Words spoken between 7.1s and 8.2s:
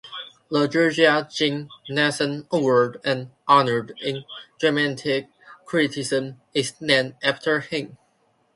after him.